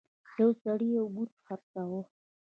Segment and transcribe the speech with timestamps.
[0.39, 2.01] یو سړي یو بت خرڅاوه.